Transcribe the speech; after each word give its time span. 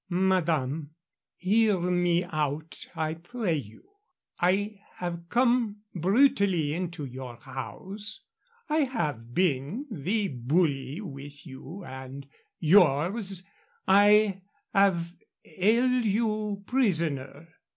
"Madame, 0.09 0.95
hear 1.35 1.79
me 1.79 2.23
out, 2.23 2.87
I 2.95 3.13
pray 3.13 3.53
you. 3.53 3.83
I 4.39 4.79
have 4.95 5.29
come 5.29 5.83
brutally 5.93 6.73
into 6.73 7.05
your 7.05 7.35
house. 7.35 8.25
I 8.67 8.77
have 8.79 9.35
been 9.35 9.85
the 9.91 10.29
bully 10.29 11.01
with 11.01 11.45
you 11.45 11.83
and 11.85 12.27
yours. 12.57 13.43
I 13.87 14.41
have 14.73 15.13
held 15.59 16.05
you 16.05 16.63
prisoner. 16.65 17.49